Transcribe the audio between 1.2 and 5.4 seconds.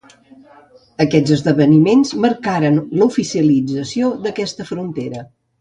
esdeveniments marcaren l'oficialització d'aquesta frontera.